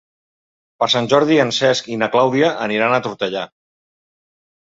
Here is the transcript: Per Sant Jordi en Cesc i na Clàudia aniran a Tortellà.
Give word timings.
Per 0.83 0.87
Sant 0.93 1.09
Jordi 1.11 1.35
en 1.43 1.51
Cesc 1.57 1.91
i 1.95 1.99
na 2.03 2.09
Clàudia 2.15 2.49
aniran 2.67 2.95
a 2.97 3.01
Tortellà. 3.09 3.43